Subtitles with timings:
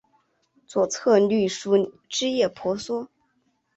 [0.65, 3.07] 左侧绿树枝叶婆娑